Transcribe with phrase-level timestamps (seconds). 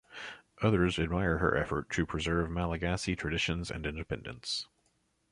[0.63, 4.65] Others admire her effort to preserve Malagasy traditions and independence.